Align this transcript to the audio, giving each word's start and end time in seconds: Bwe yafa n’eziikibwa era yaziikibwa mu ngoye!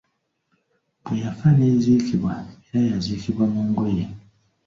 Bwe 1.03 1.15
yafa 1.23 1.47
n’eziikibwa 1.57 2.33
era 2.67 2.79
yaziikibwa 2.91 3.43
mu 3.53 3.61
ngoye! 3.69 4.05